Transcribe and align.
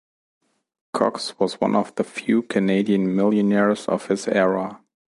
Cox 0.95 1.37
was 1.37 1.61
one 1.61 1.75
of 1.75 1.93
the 1.93 2.03
few 2.03 2.41
Canadian 2.41 3.15
millionaires 3.15 3.85
of 3.85 4.07
his 4.07 4.27
era. 4.27 4.81